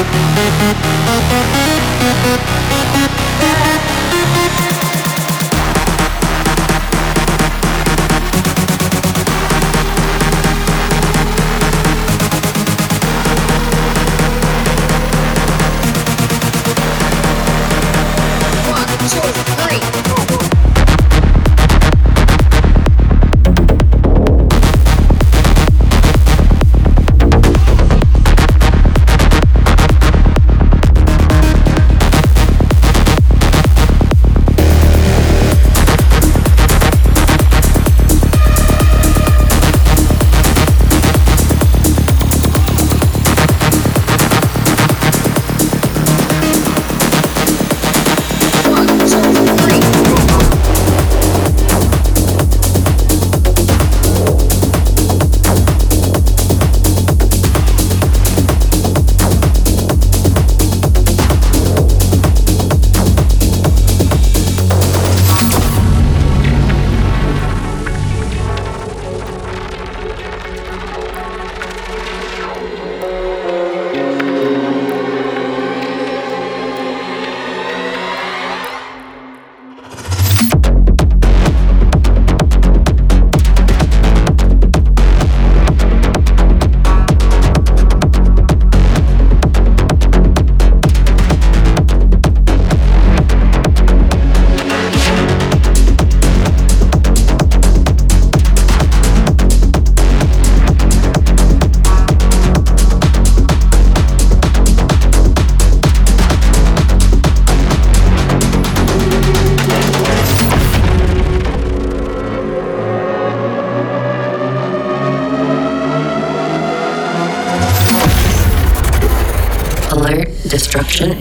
Thank 0.00 0.28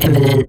imminent. 0.03 0.46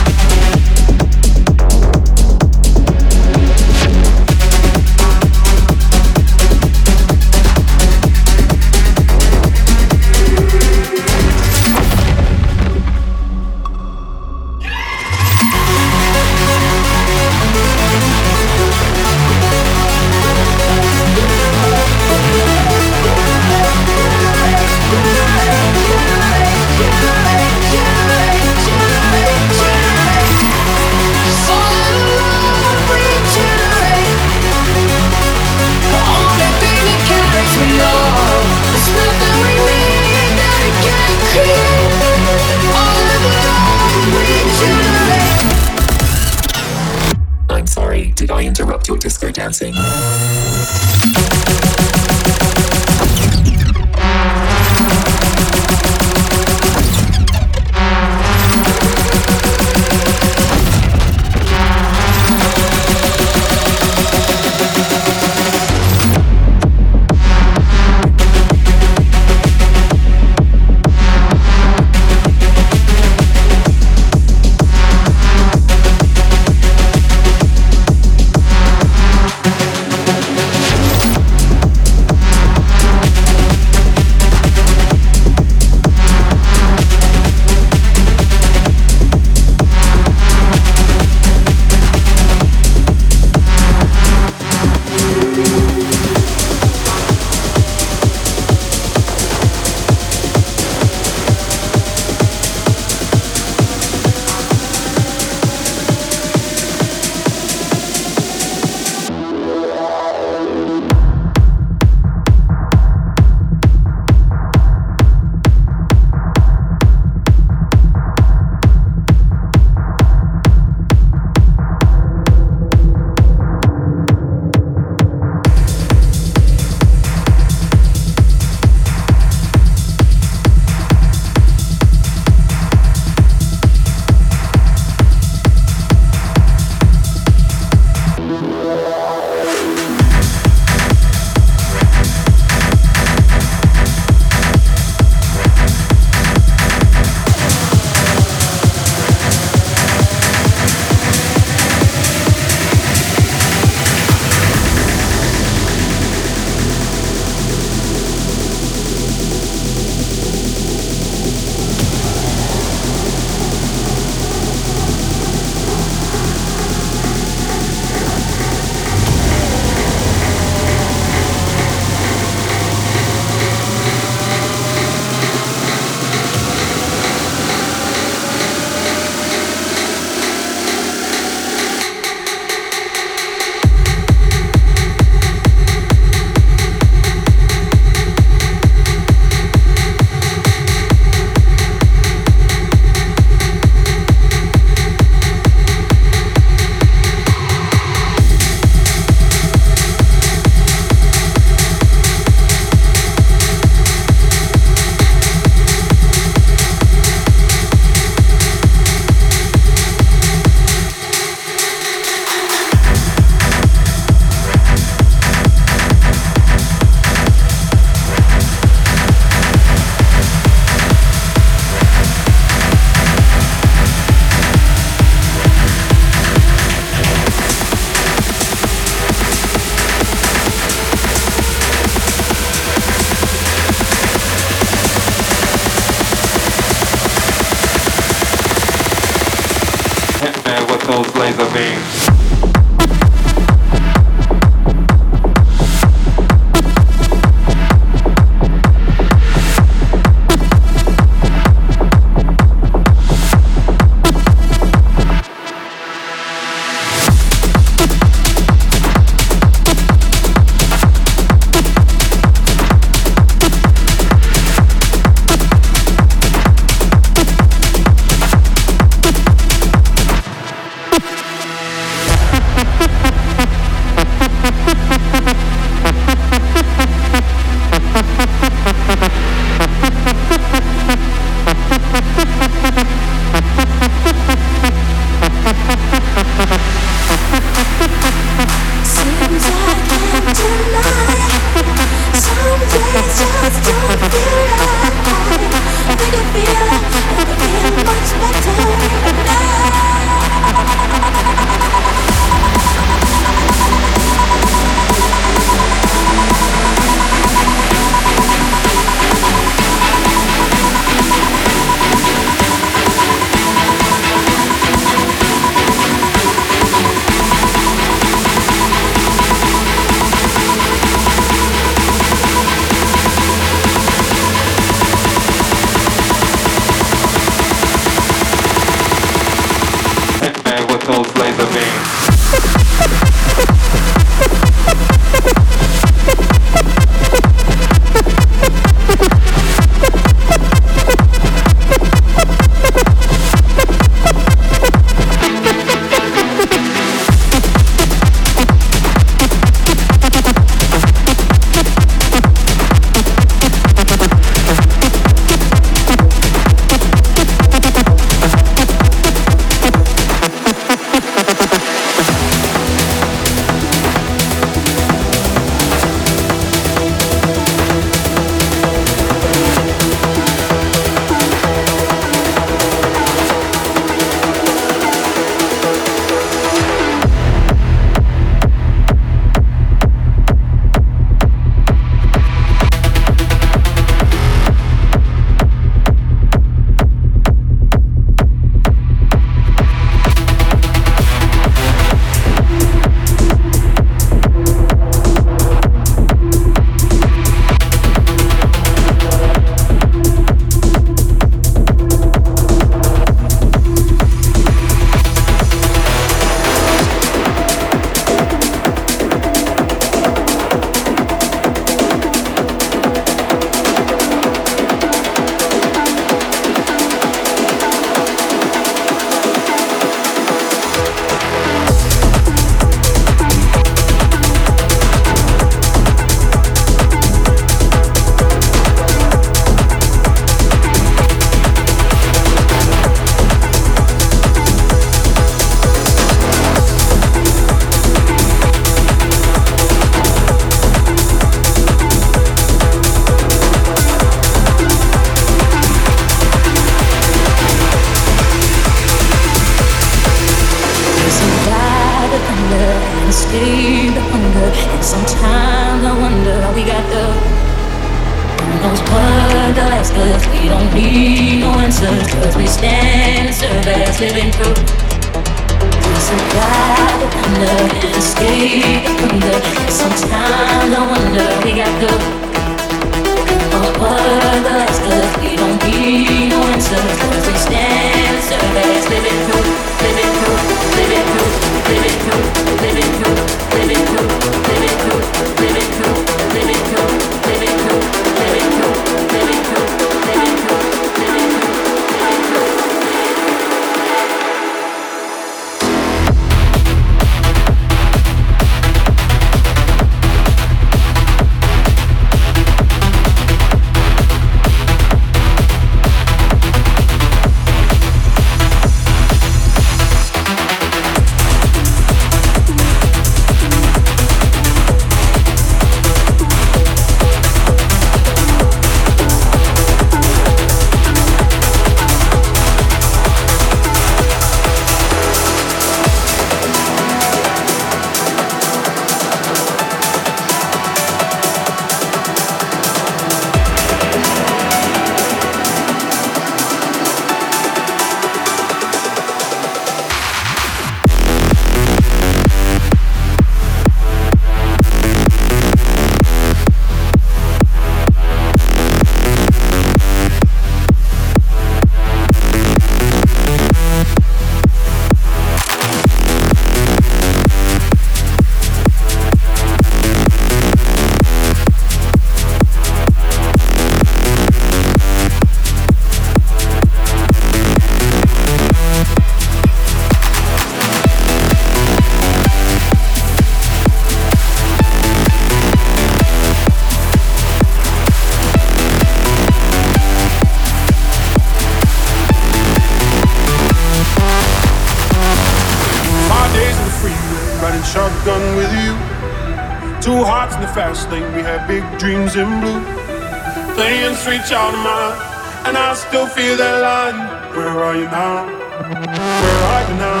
Child 594.24 594.56
mine, 594.64 594.96
and 595.44 595.52
I 595.52 595.74
still 595.76 596.06
feel 596.08 596.32
that 596.40 596.56
line. 596.64 596.96
Where 597.36 597.60
are 597.60 597.76
you 597.76 597.84
now? 597.92 598.24
Where 598.24 599.40
are 599.52 599.62
you 599.68 599.76
now? 599.76 600.00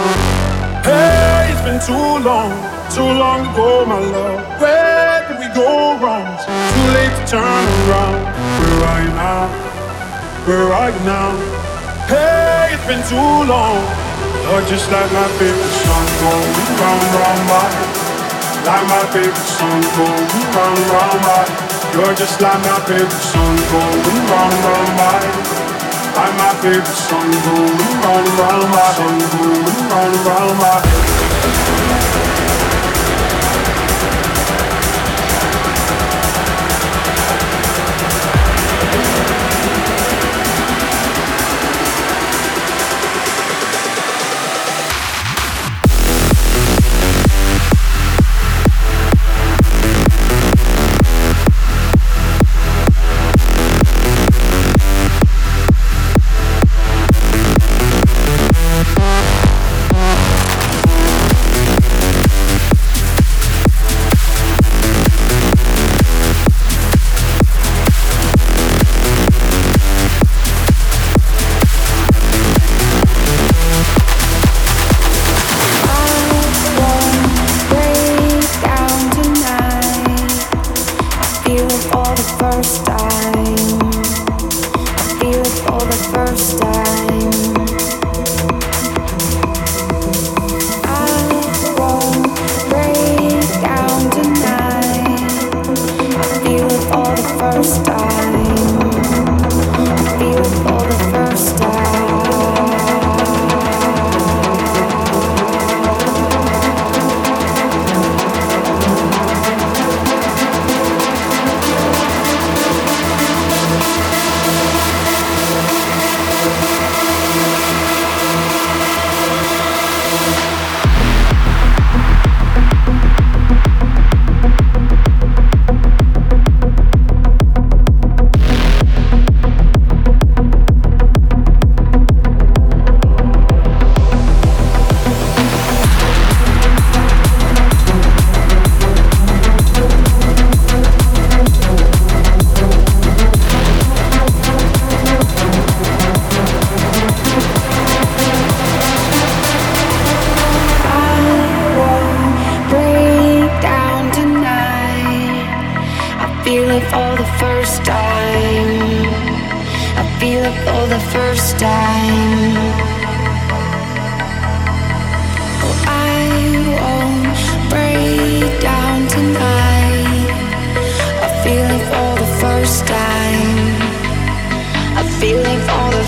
Hey, 0.80 1.52
it's 1.52 1.60
been 1.60 1.76
too 1.84 2.24
long, 2.24 2.48
too 2.88 3.04
long 3.04 3.44
ago, 3.52 3.84
my 3.84 4.00
love. 4.00 4.40
Where 4.64 5.28
did 5.28 5.44
we 5.44 5.48
go 5.52 6.00
wrong? 6.00 6.24
Too 6.40 6.86
late 6.96 7.12
to 7.20 7.36
turn 7.36 7.64
around. 7.84 8.24
Where 8.64 8.80
are 8.88 9.00
you 9.04 9.12
now? 9.12 9.44
Where 10.48 10.72
are 10.72 10.88
you 10.88 11.02
now? 11.04 11.36
Hey, 12.08 12.72
it's 12.72 12.86
been 12.88 13.04
too 13.04 13.32
long. 13.44 13.76
You're 14.48 14.64
just 14.72 14.88
like 14.88 15.12
my 15.12 15.28
favorite 15.36 15.76
song 15.84 16.08
going 16.24 16.48
round, 16.80 17.04
round 17.12 17.42
my 17.44 17.68
like 18.64 18.88
my 18.88 19.04
favorite 19.12 19.52
song 19.52 19.84
going 20.00 20.24
round 20.56 20.80
round 20.96 21.20
by. 21.28 21.63
You're 21.94 22.12
just 22.16 22.40
like 22.40 22.58
my 22.58 22.80
favorite 22.86 23.12
song 23.12 23.54
going 23.70 24.26
round 24.26 24.52
and 24.52 24.64
round 24.66 24.98
by. 24.98 25.20
Like 26.16 26.34
my 26.36 26.50
favorite 26.60 26.86
song 26.86 27.30
going 27.30 27.78
round 28.02 28.26
and 28.26 28.38
round 28.40 28.66
by. 28.72 28.90
Song 28.98 29.18
going 29.38 29.62
round 29.90 30.14
and 30.16 30.26
round 30.26 30.58
by. 30.58 32.23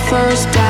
first 0.09 0.53
time 0.53 0.66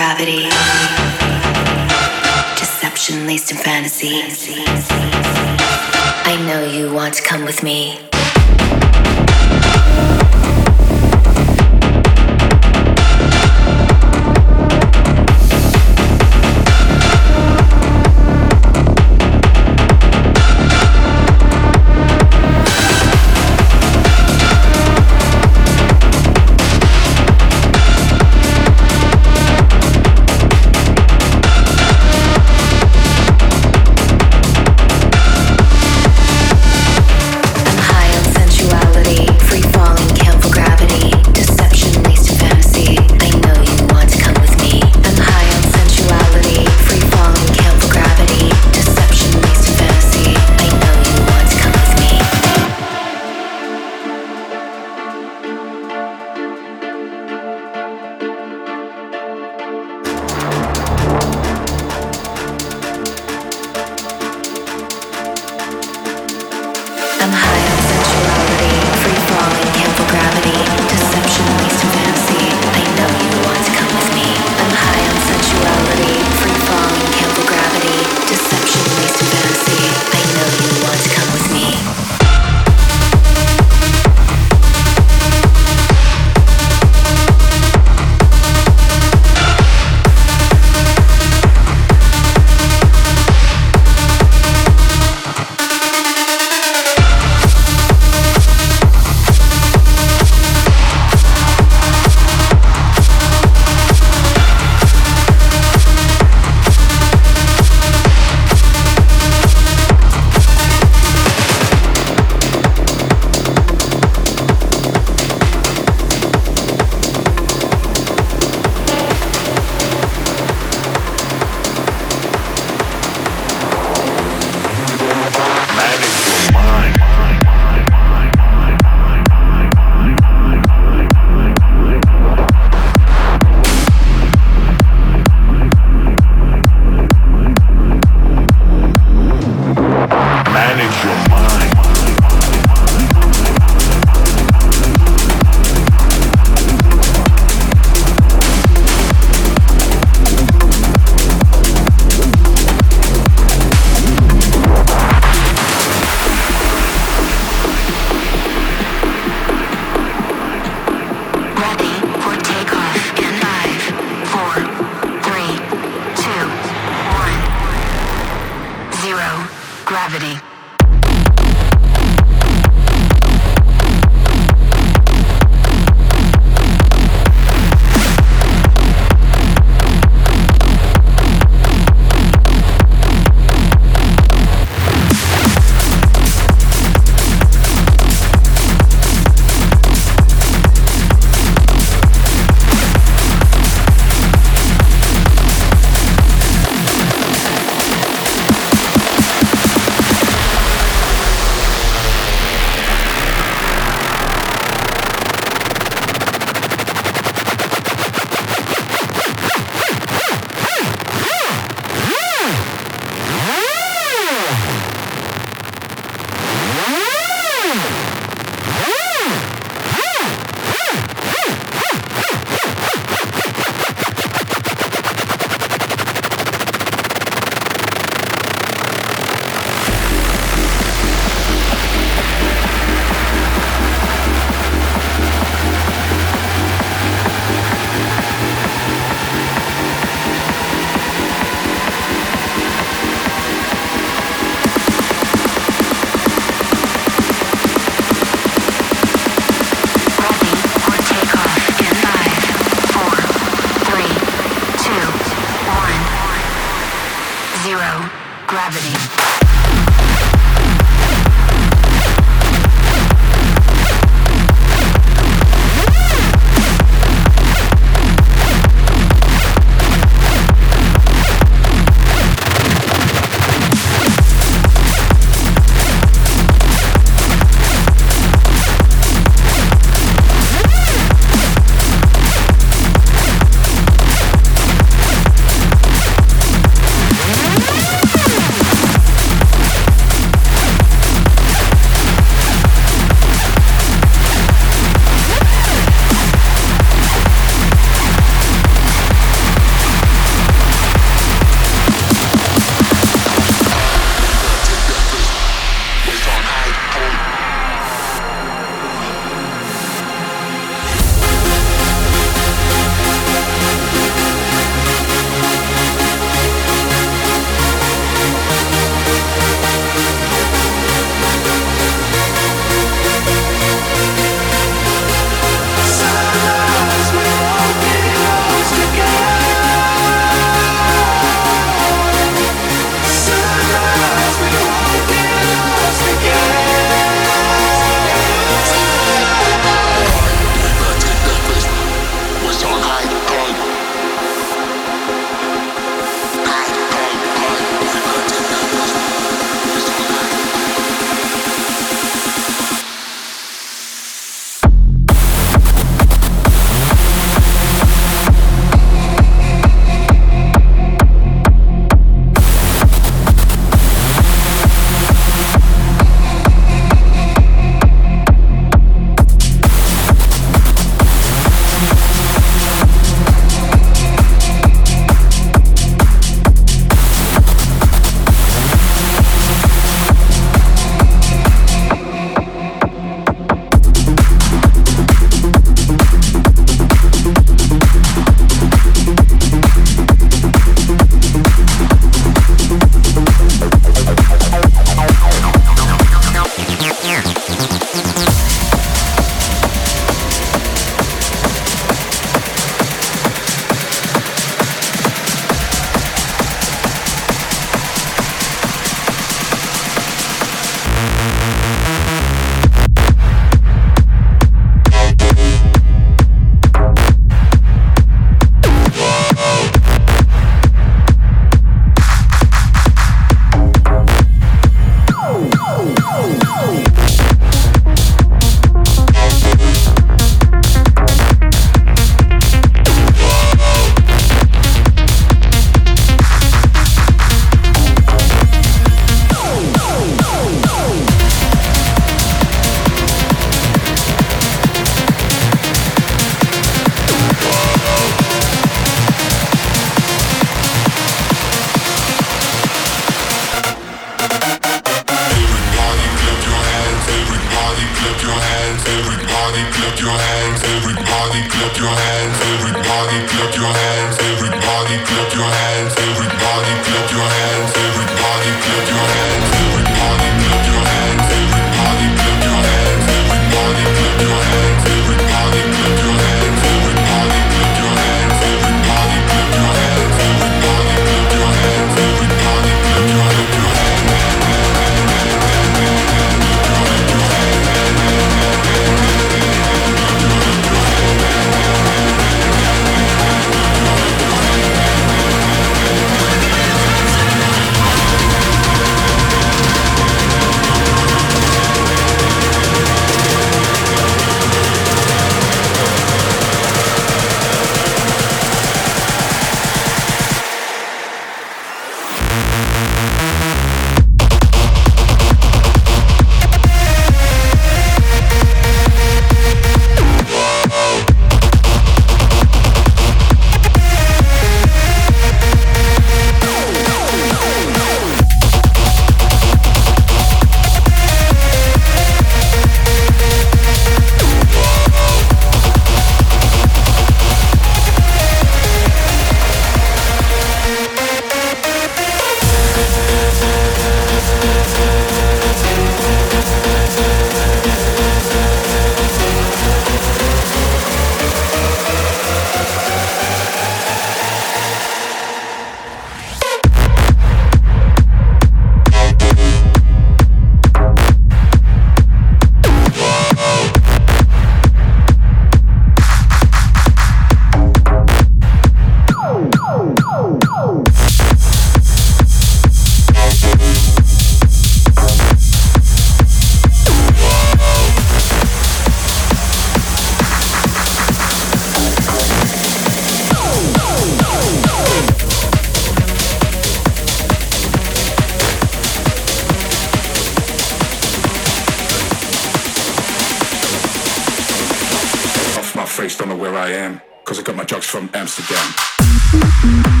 where 596.41 596.55
I 596.55 596.69
am, 596.71 596.99
cause 597.23 597.39
I 597.39 597.43
got 597.43 597.55
my 597.55 597.63
drugs 597.63 597.85
from 597.85 598.09
Amsterdam. 598.15 600.00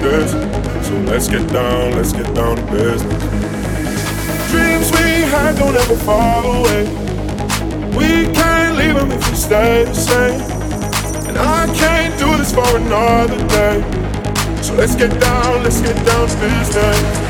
So 0.00 0.94
let's 1.06 1.28
get 1.28 1.46
down, 1.52 1.92
let's 1.92 2.12
get 2.12 2.32
down 2.34 2.56
to 2.56 2.62
business. 2.70 3.22
Dreams 4.50 4.90
we 4.92 5.26
had 5.32 5.56
don't 5.58 5.74
ever 5.74 5.96
fall 5.96 6.44
away. 6.56 6.84
We 7.96 8.32
can't 8.32 8.76
leave 8.76 8.94
them 8.94 9.10
if 9.10 9.28
we 9.28 9.36
stay 9.36 9.84
the 9.84 9.94
same. 9.94 10.40
And 11.28 11.38
I 11.38 11.66
can't 11.74 12.18
do 12.18 12.36
this 12.36 12.52
for 12.52 12.76
another 12.76 13.38
day. 13.48 13.82
So 14.62 14.74
let's 14.74 14.94
get 14.94 15.18
down, 15.20 15.62
let's 15.62 15.80
get 15.80 15.96
down 16.06 16.28
to 16.28 16.36
business. 16.36 17.26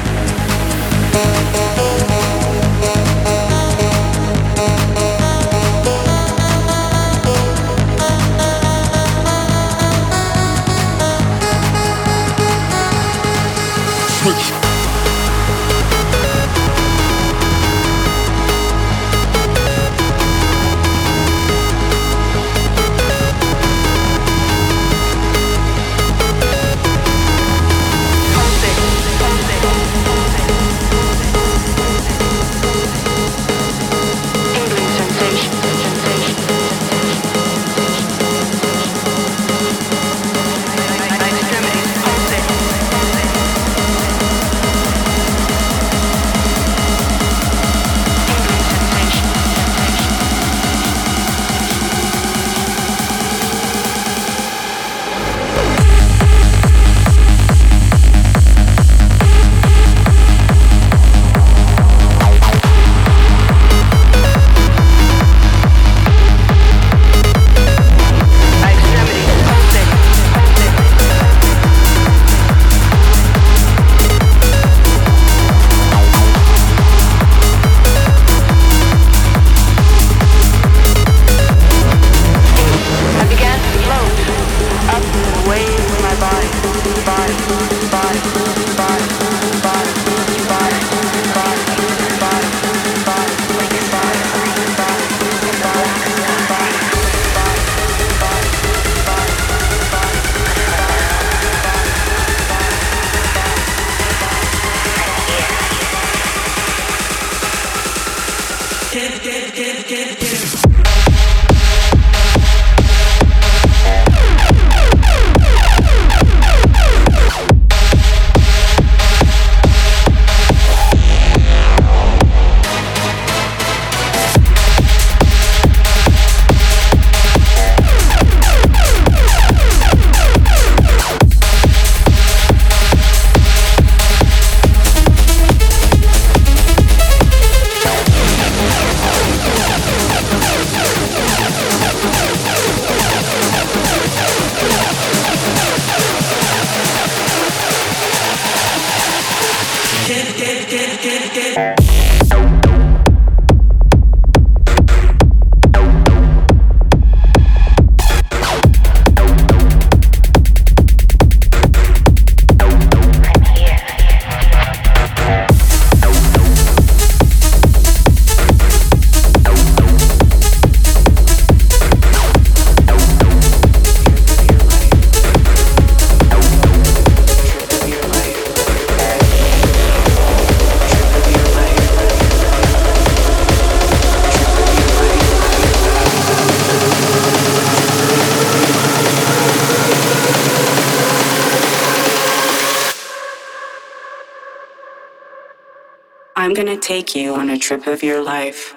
take 196.86 197.16
you 197.16 197.34
on 197.34 197.50
a 197.50 197.58
trip 197.58 197.88
of 197.88 198.00
your 198.04 198.22
life. 198.22 198.76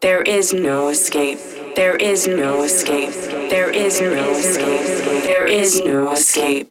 There 0.00 0.22
is 0.22 0.54
no 0.54 0.90
escape. 0.90 1.40
There 1.74 1.96
is 1.96 2.28
no 2.28 2.62
escape. 2.62 3.10
There 3.50 3.68
is 3.68 4.00
no 4.00 4.30
escape. 4.30 4.86
There 5.24 5.44
is 5.44 5.80
no 5.80 6.12
escape. 6.12 6.70